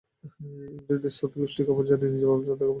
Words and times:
ইংরেজদের 0.69 1.13
সাতগুষ্টির 1.17 1.67
খবর 1.67 1.83
জানি, 1.89 2.05
নিজের 2.05 2.29
বাপ-দাদার 2.29 2.49
খবর 2.49 2.59
রাখি 2.59 2.65
না। 2.67 2.69